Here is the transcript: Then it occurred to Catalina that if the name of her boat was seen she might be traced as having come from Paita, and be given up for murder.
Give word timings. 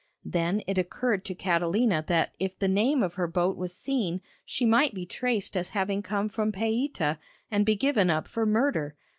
Then 0.25 0.63
it 0.65 0.79
occurred 0.79 1.23
to 1.25 1.35
Catalina 1.35 2.03
that 2.07 2.33
if 2.39 2.57
the 2.57 2.67
name 2.67 3.03
of 3.03 3.13
her 3.13 3.27
boat 3.27 3.55
was 3.55 3.71
seen 3.77 4.19
she 4.43 4.65
might 4.65 4.95
be 4.95 5.05
traced 5.05 5.55
as 5.55 5.69
having 5.69 6.01
come 6.01 6.27
from 6.27 6.51
Paita, 6.51 7.19
and 7.51 7.67
be 7.67 7.75
given 7.75 8.09
up 8.09 8.27
for 8.27 8.43
murder. 8.47 8.95